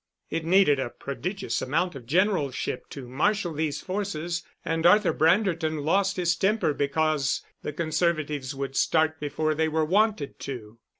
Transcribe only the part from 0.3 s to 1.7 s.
It needed a prodigious